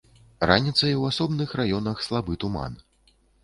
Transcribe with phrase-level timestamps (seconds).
[0.51, 2.83] Раніцай у асобных раёнах слабы туман.